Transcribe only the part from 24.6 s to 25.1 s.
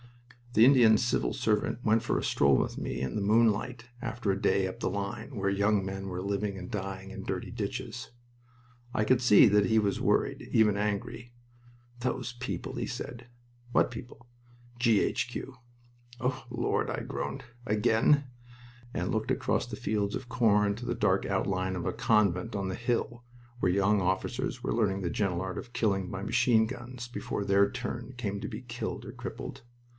were learning